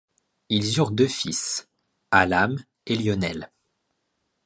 Ils 0.49 0.79
eurent 0.79 0.89
deux 0.89 1.07
fils, 1.07 1.69
Hallam 2.09 2.55
et 2.87 2.95
Lionel. 2.95 3.51